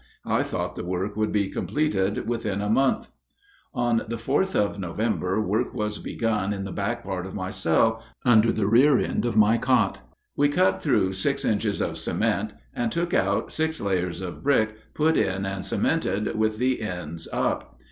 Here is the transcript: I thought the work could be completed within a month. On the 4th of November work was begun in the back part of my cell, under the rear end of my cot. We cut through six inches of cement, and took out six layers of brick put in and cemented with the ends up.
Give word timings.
I 0.25 0.41
thought 0.41 0.75
the 0.75 0.83
work 0.83 1.13
could 1.13 1.31
be 1.31 1.47
completed 1.49 2.27
within 2.27 2.59
a 2.63 2.69
month. 2.71 3.11
On 3.71 3.97
the 4.07 4.15
4th 4.15 4.55
of 4.55 4.79
November 4.79 5.39
work 5.39 5.75
was 5.75 5.99
begun 5.99 6.53
in 6.53 6.63
the 6.63 6.71
back 6.71 7.03
part 7.03 7.27
of 7.27 7.35
my 7.35 7.51
cell, 7.51 8.01
under 8.25 8.51
the 8.51 8.65
rear 8.65 8.97
end 8.97 9.25
of 9.25 9.37
my 9.37 9.59
cot. 9.59 9.99
We 10.35 10.49
cut 10.49 10.81
through 10.81 11.13
six 11.13 11.45
inches 11.45 11.81
of 11.81 11.99
cement, 11.99 12.53
and 12.73 12.91
took 12.91 13.13
out 13.13 13.51
six 13.51 13.79
layers 13.79 14.21
of 14.21 14.41
brick 14.43 14.75
put 14.95 15.17
in 15.17 15.45
and 15.45 15.63
cemented 15.63 16.35
with 16.35 16.57
the 16.57 16.81
ends 16.81 17.27
up. 17.31 17.79